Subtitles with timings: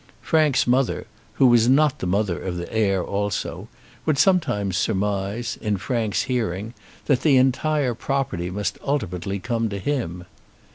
[0.23, 3.67] Frank's mother, who was not the mother of the heir also,
[4.03, 6.73] would sometimes surmise, in Frank's hearing,
[7.05, 10.23] that the entire property must ultimately come to him.